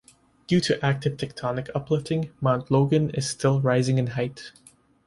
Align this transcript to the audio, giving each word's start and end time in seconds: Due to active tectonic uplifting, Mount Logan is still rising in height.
Due 0.47 0.59
to 0.59 0.83
active 0.83 1.15
tectonic 1.17 1.69
uplifting, 1.75 2.31
Mount 2.41 2.71
Logan 2.71 3.11
is 3.11 3.29
still 3.29 3.61
rising 3.61 3.99
in 3.99 4.07
height. 4.07 4.51